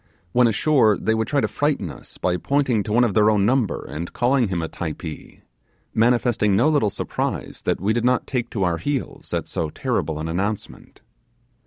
[0.31, 3.45] When ashore they would try to frighten us by pointing, to one of their own
[3.45, 5.41] number, and calling him a Typee,
[5.93, 10.17] manifesting no little surprise that we did not take to our heels at so terrible
[10.17, 11.01] an announcement.